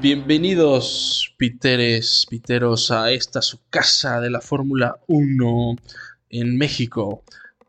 Bienvenidos, 0.00 1.32
Piteres, 1.36 2.26
Piteros, 2.28 2.90
a 2.90 3.12
esta 3.12 3.40
su 3.40 3.60
casa 3.70 4.20
de 4.20 4.30
la 4.30 4.40
Fórmula 4.40 4.98
1 5.06 5.76
en 6.30 6.58
México. 6.58 7.22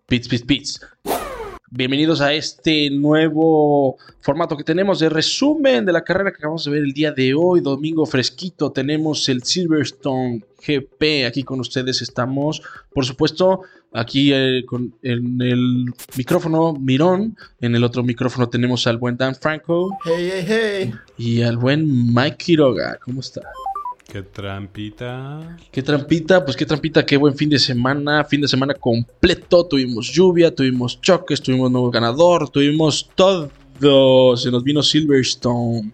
Pits, 0.08 0.28
Pits, 0.28 0.44
Pits. 0.44 0.82
Bienvenidos 1.76 2.22
a 2.22 2.32
este 2.36 2.92
nuevo 2.92 3.98
formato 4.22 4.56
que 4.56 4.64
tenemos 4.64 5.00
de 5.00 5.10
resumen 5.10 5.84
de 5.84 5.92
la 5.92 6.04
carrera 6.04 6.30
que 6.30 6.38
acabamos 6.38 6.64
de 6.66 6.70
ver 6.70 6.84
el 6.84 6.94
día 6.94 7.12
de 7.12 7.34
hoy, 7.34 7.62
domingo 7.62 8.06
fresquito. 8.06 8.72
Tenemos 8.72 9.28
el 9.28 9.42
Silverstone 9.42 10.44
GP 10.60 11.26
aquí 11.26 11.42
con 11.42 11.60
ustedes. 11.60 12.04
Estamos, 12.04 12.62
por 12.94 13.06
supuesto, 13.06 13.62
aquí 13.92 14.32
eh, 14.32 14.64
con, 14.68 14.94
en 15.02 15.42
el 15.42 15.92
micrófono 16.16 16.74
Mirón. 16.74 17.36
En 17.60 17.74
el 17.74 17.84
otro 17.84 18.04
micrófono 18.04 18.50
tenemos 18.50 18.86
al 18.86 18.98
buen 19.00 19.18
Dan 19.18 19.34
Franco 19.34 19.98
Hey, 20.06 20.30
hey, 20.32 20.46
hey. 20.48 20.94
y 21.18 21.42
al 21.42 21.58
buen 21.58 22.14
Mike 22.14 22.38
Quiroga. 22.38 23.00
¿Cómo 23.04 23.22
está? 23.22 23.42
Qué 24.14 24.22
trampita. 24.22 25.58
Qué 25.72 25.82
trampita, 25.82 26.46
pues 26.46 26.56
qué 26.56 26.68
trampita, 26.68 27.04
qué 27.04 27.18
buen 27.18 27.36
fin 27.36 27.50
de 27.50 27.58
semana, 27.58 28.24
fin 28.24 28.42
de 28.42 28.48
semana 28.48 28.76
completo, 28.76 29.66
tuvimos 29.66 30.12
lluvia, 30.12 30.54
tuvimos 30.54 31.02
choques, 31.02 31.42
tuvimos 31.42 31.72
nuevo 31.72 31.90
ganador, 31.90 32.48
tuvimos 32.48 33.10
todo, 33.16 33.50
se 34.38 34.52
nos 34.52 34.64
vino 34.64 34.84
Silverstone, 34.84 35.94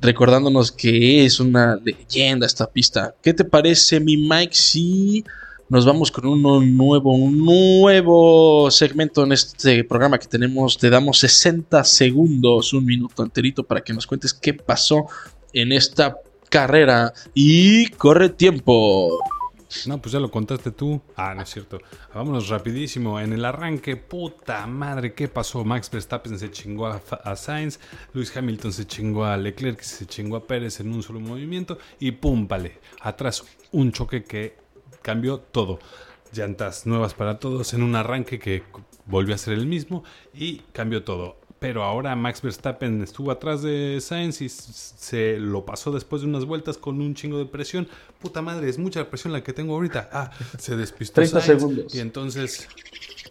recordándonos 0.00 0.72
que 0.72 1.24
es 1.24 1.38
una 1.38 1.76
leyenda 1.76 2.46
esta 2.46 2.68
pista. 2.68 3.14
¿Qué 3.22 3.32
te 3.32 3.44
parece 3.44 4.00
mi 4.00 4.16
Mike 4.16 4.56
si 4.56 5.24
nos 5.68 5.86
vamos 5.86 6.10
con 6.10 6.26
uno 6.26 6.60
nuevo, 6.60 7.14
un 7.14 7.44
nuevo 7.44 8.72
segmento 8.72 9.22
en 9.22 9.30
este 9.30 9.84
programa 9.84 10.18
que 10.18 10.26
tenemos, 10.26 10.76
te 10.76 10.90
damos 10.90 11.20
60 11.20 11.84
segundos, 11.84 12.72
un 12.72 12.84
minuto 12.84 13.22
enterito 13.22 13.62
para 13.62 13.82
que 13.82 13.92
nos 13.92 14.04
cuentes 14.04 14.34
qué 14.34 14.52
pasó 14.52 15.06
en 15.52 15.70
esta 15.70 16.16
carrera 16.50 17.14
y 17.32 17.88
corre 17.90 18.28
tiempo. 18.28 19.18
No, 19.86 20.02
pues 20.02 20.12
ya 20.12 20.18
lo 20.18 20.30
contaste 20.32 20.72
tú. 20.72 21.00
Ah, 21.16 21.32
no 21.32 21.42
es 21.42 21.48
cierto. 21.48 21.78
Vámonos 22.12 22.48
rapidísimo. 22.48 23.20
En 23.20 23.32
el 23.32 23.44
arranque, 23.44 23.96
puta 23.96 24.66
madre, 24.66 25.14
¿qué 25.14 25.28
pasó? 25.28 25.64
Max 25.64 25.88
Verstappen 25.90 26.38
se 26.38 26.50
chingó 26.50 26.88
a, 26.88 27.36
Sainz, 27.36 27.78
Lewis 28.12 28.36
Hamilton 28.36 28.72
se 28.72 28.84
chingó 28.84 29.24
a 29.24 29.36
Leclerc, 29.36 29.80
se 29.80 30.06
chingó 30.06 30.36
a 30.36 30.46
Pérez 30.46 30.80
en 30.80 30.92
un 30.92 31.04
solo 31.04 31.20
movimiento 31.20 31.78
y 32.00 32.10
pum, 32.10 32.48
vale. 32.48 32.78
Atrás 33.00 33.44
un 33.70 33.92
choque 33.92 34.24
que 34.24 34.56
cambió 35.02 35.38
todo. 35.38 35.78
Llantas 36.32 36.86
nuevas 36.86 37.14
para 37.14 37.38
todos 37.38 37.72
en 37.72 37.82
un 37.82 37.94
arranque 37.94 38.40
que 38.40 38.64
volvió 39.06 39.36
a 39.36 39.38
ser 39.38 39.54
el 39.54 39.66
mismo 39.66 40.02
y 40.34 40.58
cambió 40.72 41.04
todo. 41.04 41.39
Pero 41.60 41.84
ahora 41.84 42.16
Max 42.16 42.40
Verstappen 42.40 43.02
estuvo 43.02 43.30
atrás 43.30 43.60
de 43.62 43.98
Sainz 44.00 44.40
y 44.40 44.48
se 44.48 45.36
lo 45.38 45.66
pasó 45.66 45.92
después 45.92 46.22
de 46.22 46.28
unas 46.28 46.46
vueltas 46.46 46.78
con 46.78 47.00
un 47.02 47.14
chingo 47.14 47.38
de 47.38 47.44
presión. 47.44 47.86
Puta 48.18 48.40
madre, 48.40 48.68
es 48.70 48.78
mucha 48.78 49.08
presión 49.10 49.34
la 49.34 49.44
que 49.44 49.52
tengo 49.52 49.74
ahorita. 49.74 50.08
Ah, 50.10 50.30
se 50.58 50.74
despistó 50.76 51.16
30 51.16 51.40
Sainz 51.40 51.60
segundos. 51.60 51.94
y 51.94 52.00
entonces 52.00 52.66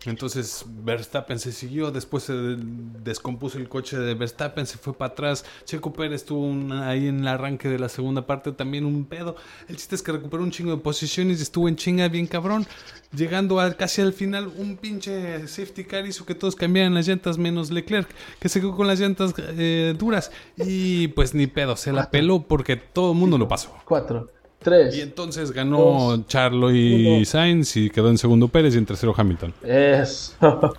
entonces 0.06 0.64
Verstappen 0.68 1.40
se 1.40 1.52
siguió, 1.52 1.92
después 1.92 2.24
se 2.24 2.34
descompuso 2.34 3.58
el 3.58 3.68
coche 3.68 3.98
de 3.98 4.14
Verstappen, 4.14 4.66
se 4.66 4.78
fue 4.78 4.94
para 4.94 5.12
atrás. 5.12 5.44
Checo 5.66 5.92
Pérez 5.94 6.24
tuvo 6.26 6.46
una- 6.46 6.90
ahí 6.90 7.08
en 7.08 7.20
el 7.20 7.28
arranque 7.28 7.68
de 7.70 7.80
la 7.80 7.90
segunda 7.90 8.26
parte 8.26 8.52
también 8.52 8.86
un 8.86 9.06
pedo. 9.06 9.36
El 9.68 9.76
chiste 9.76 9.96
es 9.96 10.02
que 10.02 10.12
recuperó 10.14 10.44
un 10.44 10.52
chingo 10.52 10.72
de 10.72 10.78
posiciones 10.78 11.40
y 11.40 11.44
estuvo 11.44 11.68
en 11.68 11.76
chinga 11.76 12.08
bien 12.08 12.28
cabrón. 12.28 12.66
Llegando 13.14 13.60
a, 13.60 13.74
casi 13.74 14.02
al 14.02 14.14
final, 14.14 14.52
un 14.58 14.78
pinche 14.78 15.48
safety 15.48 15.84
car 15.84 16.06
hizo 16.06 16.26
que 16.26 16.36
todos 16.36 16.56
cambiaran 16.56 16.94
las 16.94 17.08
llantas 17.08 17.38
menos 17.38 17.72
Leclerc, 17.72 18.08
que 18.40 18.50
se 18.50 18.62
quedó 18.62 18.76
con 18.76 18.88
las 18.88 19.00
llantas 19.00 19.34
eh, 19.38 19.96
duras. 19.98 20.32
Y 20.58 21.08
pues 21.10 21.34
ni 21.34 21.48
pedo, 21.48 21.76
se 21.76 21.92
la 21.92 22.10
peló 22.12 22.44
porque 22.44 22.76
todo 22.78 23.12
el 23.14 23.18
mundo 23.18 23.38
lo 23.38 23.48
pasó. 23.48 23.74
4, 23.86 24.30
3. 24.60 24.96
Y 24.98 25.02
entonces 25.02 25.52
ganó 25.52 25.78
Dos, 26.18 26.28
Charlo 26.28 26.72
y 26.72 27.08
uno. 27.18 27.26
Sainz 27.26 27.78
y 27.78 27.90
quedó 27.90 28.10
en 28.10 28.18
segundo 28.18 28.48
Pérez 28.50 28.76
y 28.76 28.78
en 28.78 28.86
tercero 28.86 29.14
Hamilton. 29.16 29.54
Eso. 29.64 30.34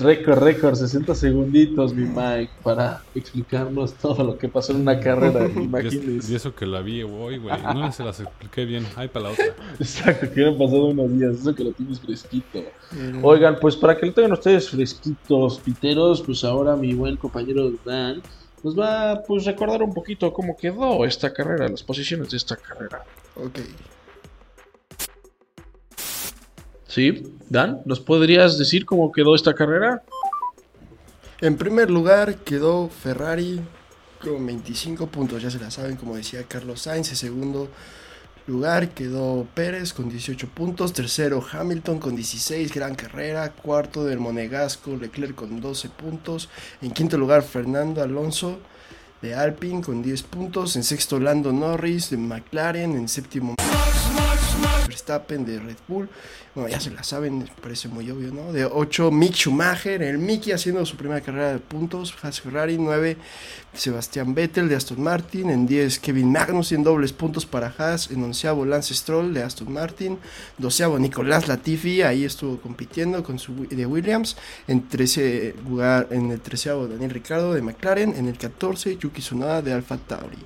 récord, 0.00 0.38
récord, 0.42 0.74
60 0.74 1.14
segunditos, 1.14 1.92
mi 1.94 2.04
Mike, 2.06 2.50
para 2.62 3.02
explicarnos 3.14 3.92
todo 3.94 4.24
lo 4.24 4.38
que 4.38 4.48
pasó 4.48 4.72
en 4.72 4.80
una 4.82 4.98
carrera. 4.98 5.44
Es- 5.46 5.56
y 5.56 5.60
Imagínense. 5.60 6.36
eso 6.36 6.54
que 6.54 6.66
la 6.66 6.80
vi 6.80 7.02
hoy, 7.02 7.38
güey. 7.38 7.54
No 7.74 7.90
se 7.92 8.02
las 8.04 8.20
expliqué 8.20 8.64
bien. 8.64 8.86
Ay, 8.96 9.08
para 9.08 9.26
la 9.26 9.32
otra. 9.32 9.44
Exacto, 9.78 10.30
que 10.32 10.46
han 10.46 10.56
pasado 10.56 10.86
unos 10.86 11.18
días, 11.18 11.34
eso 11.40 11.54
que 11.54 11.64
lo 11.64 11.72
tienes 11.72 12.00
fresquito. 12.00 12.60
Oigan, 13.22 13.56
pues 13.60 13.76
para 13.76 13.96
que 13.96 14.06
lo 14.06 14.12
tengan 14.12 14.32
ustedes 14.32 14.70
fresquitos, 14.70 15.58
piteros, 15.58 16.22
pues 16.22 16.44
ahora 16.44 16.76
mi 16.76 16.94
buen 16.94 17.16
compañero 17.16 17.70
Dan 17.84 18.22
nos 18.62 18.78
va 18.78 19.12
a 19.12 19.22
pues, 19.22 19.44
recordar 19.44 19.82
un 19.82 19.92
poquito 19.92 20.32
cómo 20.32 20.56
quedó 20.56 21.04
esta 21.04 21.32
carrera, 21.32 21.68
las 21.68 21.82
posiciones 21.82 22.30
de 22.30 22.36
esta 22.36 22.56
carrera. 22.56 23.04
Ok. 23.36 23.58
¿Sí? 26.86 27.34
Dan, 27.48 27.80
¿nos 27.84 28.00
podrías 28.00 28.58
decir 28.58 28.84
cómo 28.84 29.10
quedó 29.12 29.34
esta 29.34 29.54
carrera? 29.54 30.02
En 31.40 31.56
primer 31.56 31.90
lugar 31.90 32.36
quedó 32.36 32.88
Ferrari 32.88 33.60
con 34.20 34.46
25 34.46 35.06
puntos, 35.08 35.42
ya 35.42 35.50
se 35.50 35.58
la 35.58 35.70
saben, 35.70 35.96
como 35.96 36.16
decía 36.16 36.44
Carlos 36.46 36.82
Sainz. 36.82 37.10
En 37.10 37.16
segundo 37.16 37.68
lugar 38.46 38.90
quedó 38.90 39.46
Pérez 39.54 39.92
con 39.92 40.08
18 40.08 40.48
puntos. 40.48 40.92
Tercero 40.92 41.44
Hamilton 41.52 41.98
con 41.98 42.16
16, 42.16 42.72
gran 42.72 42.94
carrera. 42.94 43.50
Cuarto 43.52 44.04
del 44.04 44.18
Monegasco, 44.18 44.96
Leclerc 44.96 45.34
con 45.34 45.60
12 45.60 45.88
puntos. 45.90 46.48
En 46.80 46.90
quinto 46.90 47.16
lugar 47.16 47.42
Fernando 47.42 48.02
Alonso 48.02 48.58
de 49.20 49.34
Alpine 49.34 49.82
con 49.82 50.02
10 50.02 50.22
puntos. 50.24 50.76
En 50.76 50.84
sexto 50.84 51.18
Lando 51.18 51.52
Norris 51.52 52.10
de 52.10 52.16
McLaren. 52.16 52.96
En 52.96 53.08
séptimo 53.08 53.54
Verstappen 54.92 55.44
de 55.46 55.58
Red 55.58 55.76
Bull. 55.88 56.08
Bueno, 56.54 56.68
ya 56.68 56.78
se 56.78 56.90
la 56.90 57.02
saben, 57.02 57.48
parece 57.62 57.88
muy 57.88 58.10
obvio, 58.10 58.30
¿no? 58.30 58.52
De 58.52 58.66
8, 58.66 59.10
Mick 59.10 59.34
Schumacher, 59.34 60.02
el 60.02 60.18
Mickey 60.18 60.52
haciendo 60.52 60.84
su 60.84 60.96
primera 60.96 61.22
carrera 61.22 61.54
de 61.54 61.58
puntos. 61.58 62.14
Haas 62.20 62.42
Ferrari, 62.42 62.76
9, 62.78 63.16
Sebastián 63.72 64.34
Vettel 64.34 64.68
de 64.68 64.76
Aston 64.76 65.02
Martin. 65.02 65.48
En 65.48 65.66
10, 65.66 65.98
Kevin 65.98 66.30
Magnussen, 66.30 66.82
dobles 66.82 67.14
puntos 67.14 67.46
para 67.46 67.74
Haas. 67.78 68.10
En 68.10 68.22
onceavo, 68.22 68.66
Lance 68.66 68.94
Stroll 68.94 69.32
de 69.32 69.42
Aston 69.42 69.72
Martin. 69.72 70.18
Doceavo, 70.58 70.98
Nicolás 70.98 71.48
Latifi, 71.48 72.02
ahí 72.02 72.24
estuvo 72.24 72.60
compitiendo 72.60 73.22
con 73.22 73.38
su 73.38 73.66
de 73.66 73.86
Williams. 73.86 74.36
En 74.68 74.88
13 74.88 75.54
lugar, 75.66 76.08
en 76.10 76.30
el 76.32 76.40
treceavo, 76.42 76.86
Daniel 76.86 77.10
Ricardo 77.12 77.54
de 77.54 77.62
McLaren. 77.62 78.14
En 78.14 78.28
el 78.28 78.36
14, 78.36 78.98
Yuki 78.98 79.22
Tsunoda 79.22 79.62
de 79.62 79.72
Alfa 79.72 79.96
Tauri. 79.96 80.38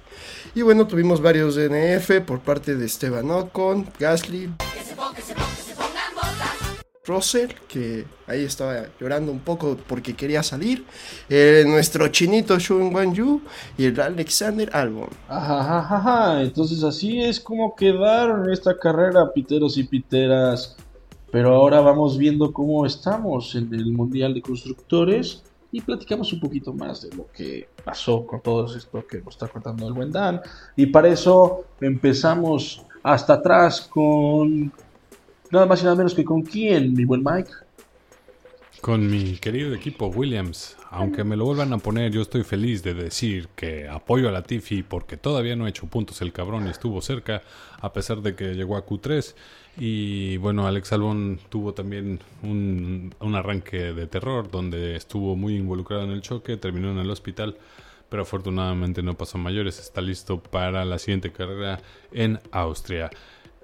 Y 0.54 0.62
bueno, 0.62 0.86
tuvimos 0.86 1.20
varios 1.20 1.56
DNF 1.56 2.20
por 2.24 2.40
parte 2.40 2.76
de 2.76 2.86
Esteban 2.86 3.30
Ocon, 3.30 3.86
Gasly, 3.98 4.35
Russell, 7.06 7.50
que 7.68 8.04
ahí 8.26 8.42
estaba 8.42 8.86
llorando 9.00 9.30
un 9.30 9.38
poco 9.40 9.76
porque 9.86 10.14
quería 10.14 10.42
salir, 10.42 10.84
eh, 11.28 11.64
nuestro 11.66 12.08
chinito 12.08 12.58
Shun 12.58 12.94
Wan 12.94 13.14
Yu 13.14 13.40
y 13.78 13.84
el 13.84 14.00
Alexander 14.00 14.68
Albon. 14.72 15.08
Ajá. 15.28 16.42
Entonces 16.42 16.82
así 16.82 17.20
es 17.20 17.40
como 17.40 17.74
quedaron 17.76 18.50
esta 18.50 18.76
carrera, 18.78 19.32
piteros 19.32 19.78
y 19.78 19.84
piteras. 19.84 20.76
Pero 21.30 21.54
ahora 21.54 21.80
vamos 21.80 22.16
viendo 22.16 22.52
cómo 22.52 22.86
estamos 22.86 23.54
en 23.54 23.72
el 23.74 23.92
Mundial 23.92 24.34
de 24.34 24.42
Constructores 24.42 25.42
y 25.72 25.80
platicamos 25.80 26.32
un 26.32 26.40
poquito 26.40 26.72
más 26.72 27.02
de 27.02 27.14
lo 27.14 27.26
que 27.32 27.68
pasó 27.84 28.24
con 28.24 28.40
todo 28.40 28.74
esto 28.74 29.06
que 29.06 29.20
nos 29.20 29.34
está 29.34 29.48
contando 29.48 29.86
el 29.86 29.92
buen 29.92 30.10
Dan. 30.10 30.40
Y 30.76 30.86
para 30.86 31.08
eso 31.08 31.64
empezamos 31.80 32.85
hasta 33.06 33.34
atrás 33.34 33.82
con 33.82 34.72
nada 35.52 35.64
más 35.64 35.80
y 35.80 35.84
nada 35.84 35.94
menos 35.94 36.12
que 36.12 36.24
con 36.24 36.42
quién, 36.42 36.92
mi 36.92 37.04
buen 37.04 37.22
Mike. 37.22 37.50
Con 38.80 39.08
mi 39.08 39.36
querido 39.36 39.72
equipo 39.74 40.08
Williams, 40.08 40.76
aunque 40.90 41.22
me 41.22 41.36
lo 41.36 41.44
vuelvan 41.44 41.72
a 41.72 41.78
poner, 41.78 42.10
yo 42.10 42.20
estoy 42.20 42.42
feliz 42.42 42.82
de 42.82 42.94
decir 42.94 43.48
que 43.54 43.88
apoyo 43.88 44.28
a 44.28 44.32
la 44.32 44.42
Tiffy 44.42 44.82
porque 44.82 45.16
todavía 45.16 45.54
no 45.54 45.66
ha 45.66 45.68
hecho 45.68 45.86
puntos 45.86 46.20
el 46.20 46.32
cabrón 46.32 46.66
y 46.66 46.70
estuvo 46.70 47.00
cerca, 47.00 47.42
a 47.80 47.92
pesar 47.92 48.22
de 48.22 48.34
que 48.34 48.54
llegó 48.54 48.76
a 48.76 48.84
Q3. 48.84 49.36
Y 49.78 50.36
bueno, 50.38 50.66
Alex 50.66 50.92
Albon 50.92 51.38
tuvo 51.48 51.74
también 51.74 52.18
un, 52.42 53.14
un 53.20 53.34
arranque 53.36 53.92
de 53.92 54.08
terror 54.08 54.50
donde 54.50 54.96
estuvo 54.96 55.36
muy 55.36 55.54
involucrado 55.54 56.02
en 56.02 56.10
el 56.10 56.22
choque, 56.22 56.56
terminó 56.56 56.90
en 56.90 56.98
el 56.98 57.10
hospital, 57.10 57.56
pero 58.08 58.22
afortunadamente 58.22 59.02
no 59.02 59.14
pasó 59.14 59.38
a 59.38 59.40
mayores, 59.40 59.78
está 59.78 60.00
listo 60.00 60.40
para 60.40 60.84
la 60.84 60.98
siguiente 60.98 61.32
carrera 61.32 61.80
en 62.12 62.38
Austria. 62.50 63.10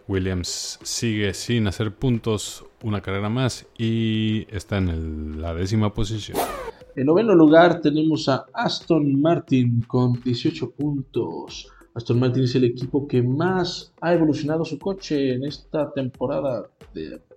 Williams 0.09 0.79
sigue 0.83 1.33
sin 1.33 1.67
hacer 1.67 1.95
puntos, 1.95 2.65
una 2.83 3.01
carrera 3.01 3.29
más 3.29 3.67
y 3.79 4.47
está 4.55 4.79
en 4.79 5.41
la 5.41 5.55
décima 5.55 5.95
posición. 5.95 6.39
En 6.95 7.07
noveno 7.07 7.35
lugar 7.35 7.81
tenemos 7.81 8.29
a 8.29 8.47
Aston 8.53 9.21
Martin 9.21 9.81
con 9.83 10.21
18 10.23 10.73
puntos. 10.73 11.69
Aston 11.95 12.19
Martin 12.19 12.45
es 12.45 12.55
el 12.55 12.65
equipo 12.65 13.07
que 13.07 13.23
más 13.23 13.93
ha 14.01 14.13
evolucionado 14.13 14.65
su 14.65 14.79
coche 14.79 15.35
en 15.35 15.45
esta 15.45 15.91
temporada 15.93 16.69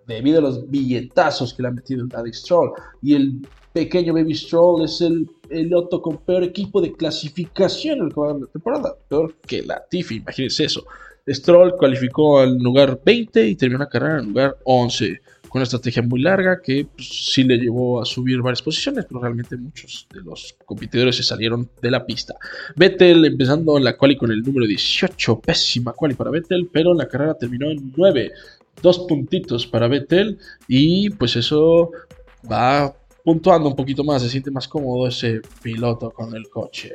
debido 0.08 0.40
a 0.40 0.42
los 0.42 0.70
billetazos 0.70 1.54
que 1.54 1.62
le 1.62 1.70
ha 1.70 1.72
metido 1.72 2.04
el 2.04 2.10
Daddy 2.10 2.34
Stroll. 2.34 2.72
Y 3.02 3.16
el 3.16 3.48
pequeño 3.76 4.14
Baby 4.14 4.34
Stroll 4.34 4.86
es 4.86 5.02
el 5.02 5.28
piloto 5.50 6.02
con 6.02 6.20
peor 6.20 6.46
equipo 6.46 6.80
de 6.80 6.94
clasificación 6.94 8.00
en 8.00 8.42
la 8.42 8.48
temporada. 8.48 8.96
Peor 9.10 9.36
que 9.46 9.64
la 9.64 9.84
Tiffy, 9.90 10.16
imagínense 10.16 10.64
eso. 10.64 10.86
Stroll 11.28 11.76
cualificó 11.76 12.40
al 12.40 12.58
lugar 12.58 13.02
20 13.04 13.46
y 13.50 13.56
terminó 13.56 13.80
la 13.80 13.90
carrera 13.90 14.14
en 14.14 14.20
el 14.22 14.28
lugar 14.28 14.56
11 14.64 15.20
con 15.50 15.60
una 15.60 15.64
estrategia 15.64 16.02
muy 16.04 16.22
larga 16.22 16.62
que 16.64 16.88
pues, 16.96 17.34
sí 17.34 17.44
le 17.44 17.58
llevó 17.58 18.02
a 18.02 18.06
subir 18.06 18.42
varias 18.42 18.62
posiciones, 18.62 19.06
pero 19.10 19.20
realmente 19.20 19.58
muchos 19.58 20.08
de 20.14 20.22
los 20.22 20.56
competidores 20.64 21.18
se 21.18 21.24
salieron 21.24 21.70
de 21.82 21.92
la 21.92 22.06
pista. 22.06 22.34
Vettel 22.78 23.26
empezando 23.26 23.78
en 23.78 23.84
la 23.84 23.98
quali 23.98 24.16
con 24.16 24.32
el 24.32 24.42
número 24.42 24.66
18, 24.68 25.42
pésima 25.42 25.92
quali 25.92 26.14
para 26.14 26.32
Vettel, 26.32 26.70
pero 26.72 26.94
la 26.94 27.10
carrera 27.10 27.34
terminó 27.34 27.70
en 27.70 27.92
9, 27.94 28.32
dos 28.82 29.00
puntitos 29.00 29.68
para 29.68 29.90
Vettel 29.90 30.38
y 30.70 31.10
pues 31.10 31.36
eso 31.36 31.92
va 32.50 32.96
puntuando 33.26 33.68
un 33.68 33.76
poquito 33.76 34.04
más, 34.04 34.22
se 34.22 34.30
siente 34.30 34.52
más 34.52 34.68
cómodo 34.68 35.08
ese 35.08 35.42
piloto 35.62 36.12
con 36.12 36.36
el 36.36 36.48
coche. 36.48 36.94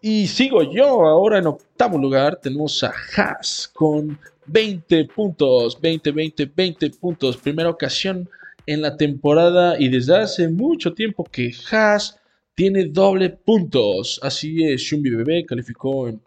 Y 0.00 0.26
sigo 0.26 0.62
yo 0.62 1.06
ahora 1.06 1.38
en 1.38 1.46
octavo 1.46 1.98
lugar. 1.98 2.40
Tenemos 2.42 2.82
a 2.82 2.92
Haas 3.16 3.70
con 3.72 4.18
20 4.46 5.04
puntos. 5.04 5.78
20, 5.78 6.10
20, 6.10 6.46
20 6.56 6.90
puntos. 6.90 7.36
Primera 7.36 7.68
ocasión 7.68 8.28
en 8.66 8.80
la 8.80 8.96
temporada 8.96 9.78
y 9.78 9.88
desde 9.88 10.16
hace 10.16 10.48
mucho 10.48 10.94
tiempo 10.94 11.24
que 11.24 11.52
Haas 11.70 12.18
tiene 12.54 12.86
doble 12.86 13.28
puntos. 13.28 14.18
Así 14.22 14.64
es, 14.64 14.80
Shumbi 14.80 15.10
Bebé 15.10 15.44
calificó 15.44 16.08
en 16.08 16.22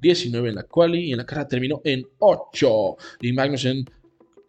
19 0.00 0.48
en 0.48 0.54
la 0.54 0.62
quali 0.62 1.04
y 1.04 1.12
en 1.12 1.18
la 1.18 1.26
carrera 1.26 1.48
terminó 1.48 1.82
en 1.84 2.06
8. 2.18 2.96
Y 3.20 3.32
Magnussen 3.34 3.84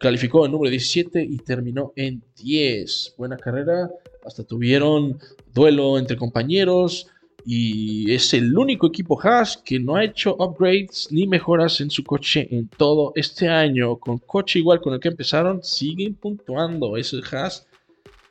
calificó 0.00 0.46
en 0.46 0.52
número 0.52 0.70
17 0.70 1.22
y 1.22 1.36
terminó 1.36 1.92
en 1.94 2.22
10. 2.42 3.14
Buena 3.18 3.36
carrera. 3.36 3.90
Hasta 4.24 4.42
tuvieron 4.44 5.18
duelo 5.52 5.98
entre 5.98 6.16
compañeros 6.16 7.06
y 7.44 8.12
es 8.12 8.32
el 8.32 8.56
único 8.56 8.86
equipo 8.86 9.20
Haas 9.22 9.58
que 9.58 9.78
no 9.78 9.96
ha 9.96 10.04
hecho 10.04 10.36
upgrades 10.38 11.08
ni 11.10 11.26
mejoras 11.26 11.80
en 11.82 11.90
su 11.90 12.02
coche 12.02 12.48
en 12.50 12.68
todo 12.68 13.12
este 13.14 13.48
año. 13.48 13.96
Con 13.96 14.18
coche 14.18 14.58
igual 14.58 14.80
con 14.80 14.94
el 14.94 15.00
que 15.00 15.08
empezaron, 15.08 15.62
siguen 15.62 16.14
puntuando. 16.14 16.96
Ese 16.96 17.20
Haas, 17.30 17.66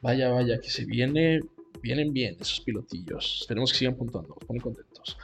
vaya, 0.01 0.29
vaya, 0.29 0.59
que 0.59 0.71
se 0.71 0.85
viene, 0.85 1.41
vienen 1.83 2.11
bien 2.11 2.35
esos 2.39 2.61
pilotillos. 2.61 3.41
Esperemos 3.41 3.71
que 3.71 3.77
sigan 3.77 3.95
puntuando, 3.95 4.35
nos 4.49 4.63
contentos. 4.63 5.17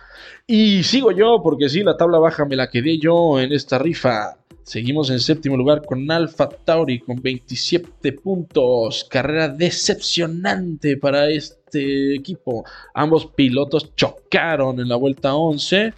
Y 0.45 0.83
sigo 0.83 1.11
yo, 1.11 1.41
porque 1.41 1.69
sí, 1.69 1.81
la 1.81 1.97
tabla 1.97 2.19
baja 2.19 2.45
me 2.45 2.55
la 2.55 2.69
quedé 2.69 2.99
yo 2.99 3.39
en 3.39 3.51
esta 3.51 3.79
rifa. 3.79 4.37
Seguimos 4.65 5.11
en 5.11 5.19
séptimo 5.19 5.55
lugar 5.55 5.85
con 5.85 6.09
Alfa 6.09 6.49
Tauri 6.49 6.97
con 6.97 7.21
27 7.21 8.13
puntos. 8.13 9.05
Carrera 9.07 9.47
decepcionante 9.47 10.97
para 10.97 11.29
este 11.29 12.15
equipo. 12.15 12.65
Ambos 12.95 13.27
pilotos 13.27 13.95
chocaron 13.95 14.79
en 14.79 14.89
la 14.89 14.95
vuelta 14.95 15.35
11 15.35 15.93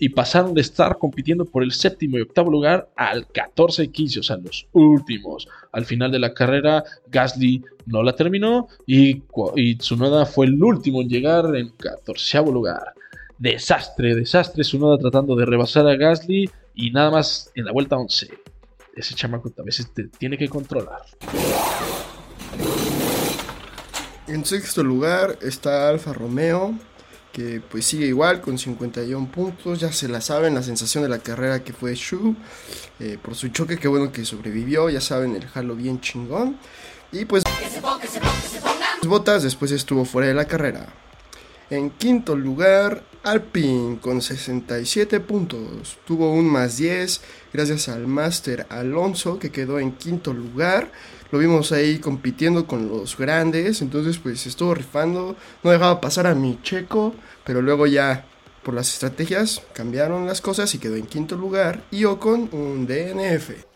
y 0.00 0.08
pasaron 0.08 0.54
de 0.54 0.62
estar 0.62 0.98
compitiendo 0.98 1.44
por 1.44 1.62
el 1.62 1.70
séptimo 1.70 2.18
y 2.18 2.22
octavo 2.22 2.50
lugar 2.50 2.90
al 2.96 3.28
14 3.28 3.84
y 3.84 3.88
15, 3.88 4.18
o 4.18 4.22
sea, 4.24 4.38
los 4.38 4.66
últimos. 4.72 5.46
Al 5.70 5.84
final 5.84 6.10
de 6.10 6.18
la 6.18 6.34
carrera, 6.34 6.82
Gasly 7.12 7.62
no 7.86 8.02
la 8.02 8.16
terminó 8.16 8.66
y, 8.88 9.22
y 9.54 9.76
Tsunoda 9.76 10.26
fue 10.26 10.46
el 10.46 10.60
último 10.60 11.00
en 11.00 11.08
llegar 11.08 11.54
en 11.54 11.68
14 11.68 12.38
lugar. 12.46 12.92
Desastre, 13.38 14.16
desastre. 14.16 14.64
Tsunoda 14.64 14.98
tratando 14.98 15.36
de 15.36 15.46
rebasar 15.46 15.86
a 15.86 15.94
Gasly 15.94 16.50
y 16.74 16.90
nada 16.90 17.10
más 17.10 17.50
en 17.54 17.64
la 17.64 17.72
vuelta 17.72 17.96
11. 17.96 18.28
Ese 18.96 19.14
chamaco 19.14 19.52
a 19.58 19.62
veces 19.62 19.92
te 19.92 20.04
tiene 20.04 20.38
que 20.38 20.48
controlar. 20.48 21.02
En 24.26 24.44
sexto 24.44 24.82
lugar 24.82 25.38
está 25.42 25.88
Alfa 25.88 26.12
Romeo, 26.12 26.78
que 27.32 27.60
pues 27.60 27.84
sigue 27.84 28.06
igual 28.06 28.40
con 28.40 28.58
51 28.58 29.30
puntos. 29.30 29.80
Ya 29.80 29.92
se 29.92 30.08
la 30.08 30.20
saben 30.20 30.54
la 30.54 30.62
sensación 30.62 31.02
de 31.02 31.10
la 31.10 31.18
carrera 31.18 31.62
que 31.62 31.72
fue 31.72 31.94
Shu. 31.94 32.36
Eh, 33.00 33.18
por 33.20 33.34
su 33.34 33.48
choque, 33.48 33.78
qué 33.78 33.88
bueno 33.88 34.12
que 34.12 34.24
sobrevivió. 34.24 34.88
Ya 34.88 35.00
saben, 35.00 35.34
el 35.34 35.46
jalo 35.46 35.74
bien 35.74 36.00
chingón. 36.00 36.58
Y 37.12 37.24
pues... 37.24 37.44
Botas 39.06 39.42
después 39.42 39.70
estuvo 39.70 40.04
fuera 40.04 40.28
de 40.28 40.34
la 40.34 40.46
carrera. 40.46 40.86
En 41.70 41.90
quinto 41.90 42.36
lugar, 42.36 43.02
Alpine 43.22 43.98
con 44.00 44.20
67 44.20 45.18
puntos. 45.20 45.96
Tuvo 46.06 46.30
un 46.30 46.46
más 46.46 46.76
10 46.76 47.22
gracias 47.54 47.88
al 47.88 48.06
Master 48.06 48.66
Alonso 48.68 49.38
que 49.38 49.50
quedó 49.50 49.78
en 49.78 49.92
quinto 49.92 50.34
lugar. 50.34 50.92
Lo 51.30 51.38
vimos 51.38 51.72
ahí 51.72 51.98
compitiendo 51.98 52.66
con 52.66 52.88
los 52.88 53.16
grandes. 53.16 53.80
Entonces 53.80 54.18
pues 54.18 54.46
estuvo 54.46 54.74
rifando. 54.74 55.36
No 55.62 55.70
dejaba 55.70 56.02
pasar 56.02 56.26
a 56.26 56.34
mi 56.34 56.60
checo. 56.62 57.14
Pero 57.44 57.62
luego 57.62 57.86
ya 57.86 58.26
por 58.62 58.74
las 58.74 58.92
estrategias 58.92 59.62
cambiaron 59.72 60.26
las 60.26 60.42
cosas 60.42 60.74
y 60.74 60.78
quedó 60.78 60.96
en 60.96 61.06
quinto 61.06 61.36
lugar. 61.36 61.82
Y 61.90 62.04
Ocon 62.04 62.50
un 62.52 62.86
DNF. 62.86 63.73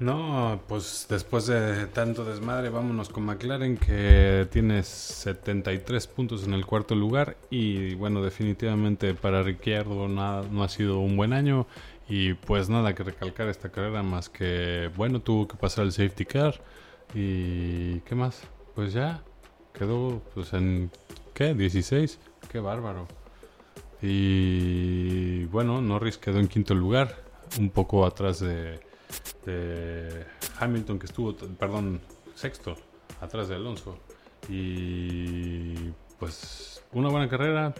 No, 0.00 0.60
pues 0.66 1.06
después 1.08 1.46
de 1.46 1.86
tanto 1.86 2.24
desmadre, 2.24 2.68
vámonos 2.68 3.08
con 3.08 3.24
McLaren 3.24 3.76
que 3.76 4.46
tiene 4.50 4.82
73 4.82 6.06
puntos 6.08 6.44
en 6.44 6.52
el 6.52 6.66
cuarto 6.66 6.96
lugar 6.96 7.36
y 7.48 7.94
bueno, 7.94 8.20
definitivamente 8.20 9.14
para 9.14 9.42
Ricciardo 9.42 10.08
no 10.08 10.62
ha 10.64 10.68
sido 10.68 10.98
un 10.98 11.16
buen 11.16 11.32
año 11.32 11.66
y 12.08 12.34
pues 12.34 12.68
nada 12.68 12.94
que 12.94 13.04
recalcar 13.04 13.48
esta 13.48 13.70
carrera 13.70 14.02
más 14.02 14.28
que 14.28 14.90
bueno, 14.96 15.20
tuvo 15.20 15.46
que 15.46 15.56
pasar 15.56 15.84
el 15.84 15.92
safety 15.92 16.24
car 16.24 16.60
y 17.14 18.00
¿qué 18.00 18.14
más? 18.16 18.42
Pues 18.74 18.92
ya 18.92 19.22
quedó 19.72 20.20
pues 20.34 20.52
en 20.54 20.90
¿qué? 21.34 21.54
16, 21.54 22.18
qué 22.50 22.58
bárbaro. 22.58 23.06
Y 24.02 25.44
bueno, 25.46 25.80
Norris 25.80 26.18
quedó 26.18 26.40
en 26.40 26.48
quinto 26.48 26.74
lugar, 26.74 27.22
un 27.58 27.70
poco 27.70 28.04
atrás 28.04 28.40
de 28.40 28.80
de 29.44 30.26
Hamilton 30.58 30.98
que 30.98 31.06
estuvo, 31.06 31.34
perdón, 31.34 32.00
sexto, 32.34 32.76
atrás 33.20 33.48
de 33.48 33.56
Alonso. 33.56 33.98
Y 34.48 35.90
pues 36.18 36.82
una 36.92 37.08
buena 37.08 37.28
carrera, 37.28 37.74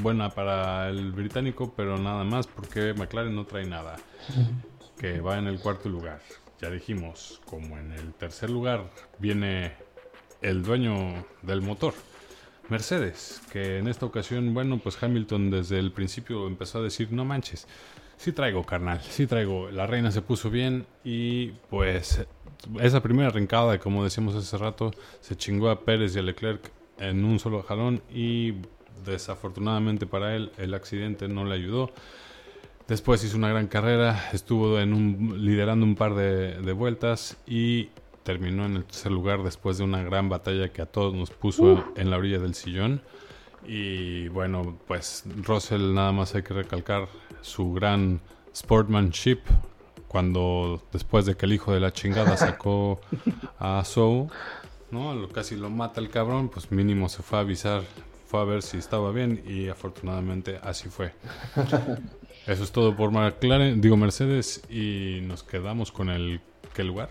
buena 0.00 0.30
para 0.30 0.88
el 0.88 1.12
británico, 1.12 1.72
pero 1.76 1.98
nada 1.98 2.24
más 2.24 2.46
porque 2.46 2.94
McLaren 2.94 3.34
no 3.34 3.46
trae 3.46 3.66
nada, 3.66 3.96
que 4.98 5.20
va 5.20 5.38
en 5.38 5.46
el 5.46 5.60
cuarto 5.60 5.88
lugar. 5.88 6.20
Ya 6.60 6.70
dijimos, 6.70 7.40
como 7.46 7.78
en 7.78 7.92
el 7.92 8.14
tercer 8.14 8.50
lugar 8.50 8.90
viene 9.18 9.74
el 10.42 10.62
dueño 10.62 11.24
del 11.42 11.62
motor. 11.62 11.94
Mercedes, 12.68 13.40
que 13.50 13.78
en 13.78 13.88
esta 13.88 14.04
ocasión, 14.04 14.52
bueno, 14.52 14.78
pues 14.78 15.02
Hamilton 15.02 15.50
desde 15.50 15.78
el 15.78 15.90
principio 15.90 16.46
empezó 16.46 16.78
a 16.78 16.82
decir, 16.82 17.10
no 17.12 17.24
manches, 17.24 17.66
Sí 18.18 18.32
traigo, 18.32 18.64
carnal, 18.64 19.00
sí 19.00 19.28
traigo. 19.28 19.70
La 19.70 19.86
reina 19.86 20.10
se 20.10 20.22
puso 20.22 20.50
bien 20.50 20.86
y 21.04 21.52
pues 21.70 22.26
esa 22.80 23.00
primera 23.00 23.28
arrancada, 23.28 23.78
como 23.78 24.02
decíamos 24.02 24.34
hace 24.34 24.58
rato, 24.58 24.90
se 25.20 25.36
chingó 25.36 25.70
a 25.70 25.84
Pérez 25.84 26.16
y 26.16 26.18
a 26.18 26.22
Leclerc 26.22 26.72
en 26.98 27.24
un 27.24 27.38
solo 27.38 27.62
jalón 27.62 28.02
y 28.12 28.54
desafortunadamente 29.06 30.06
para 30.06 30.34
él 30.34 30.50
el 30.58 30.74
accidente 30.74 31.28
no 31.28 31.44
le 31.44 31.54
ayudó. 31.54 31.92
Después 32.88 33.22
hizo 33.22 33.36
una 33.36 33.50
gran 33.50 33.68
carrera, 33.68 34.30
estuvo 34.32 34.80
en 34.80 34.94
un, 34.94 35.44
liderando 35.44 35.86
un 35.86 35.94
par 35.94 36.14
de, 36.16 36.72
vueltas 36.72 37.36
y 37.46 37.90
terminó 38.24 38.66
en 38.66 38.76
el 38.76 38.84
tercer 38.84 39.12
lugar 39.12 39.44
después 39.44 39.78
de 39.78 39.84
una 39.84 40.02
gran 40.02 40.28
batalla 40.28 40.72
que 40.72 40.82
a 40.82 40.86
todos 40.86 41.14
nos 41.14 41.30
puso 41.30 41.84
en 41.94 42.10
la 42.10 42.16
orilla 42.16 42.40
del 42.40 42.56
sillón. 42.56 43.00
Y 43.64 44.26
bueno, 44.28 44.76
pues 44.88 45.24
Russell 45.44 45.94
nada 45.94 46.10
más 46.10 46.34
hay 46.34 46.42
que 46.42 46.54
recalcar 46.54 47.08
su 47.42 47.72
gran 47.72 48.20
sportmanship 48.54 49.40
cuando 50.08 50.82
después 50.92 51.26
de 51.26 51.36
que 51.36 51.46
el 51.46 51.52
hijo 51.52 51.72
de 51.72 51.80
la 51.80 51.92
chingada 51.92 52.36
sacó 52.36 53.00
a 53.58 53.84
Sou, 53.84 54.30
¿no? 54.90 55.28
Casi 55.28 55.54
lo 55.56 55.70
mata 55.70 56.00
el 56.00 56.08
cabrón, 56.08 56.48
pues 56.48 56.72
mínimo 56.72 57.08
se 57.08 57.22
fue 57.22 57.38
a 57.38 57.40
avisar, 57.42 57.82
fue 58.26 58.40
a 58.40 58.44
ver 58.44 58.62
si 58.62 58.78
estaba 58.78 59.12
bien 59.12 59.42
y 59.46 59.68
afortunadamente 59.68 60.58
así 60.62 60.88
fue. 60.88 61.12
Eso 62.46 62.64
es 62.64 62.72
todo 62.72 62.96
por 62.96 63.10
McLaren, 63.10 63.80
digo 63.80 63.96
Mercedes 63.96 64.62
y 64.70 65.20
nos 65.22 65.42
quedamos 65.42 65.92
con 65.92 66.08
el 66.08 66.40
¿qué 66.74 66.84
lugar? 66.84 67.10